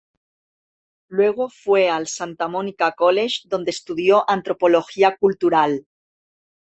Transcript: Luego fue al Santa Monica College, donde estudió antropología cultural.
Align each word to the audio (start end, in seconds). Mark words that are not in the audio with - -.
Luego 1.09 1.47
fue 1.49 1.87
al 1.91 2.07
Santa 2.07 2.47
Monica 2.47 2.93
College, 2.93 3.41
donde 3.47 3.69
estudió 3.69 4.27
antropología 4.27 5.15
cultural. 5.15 5.85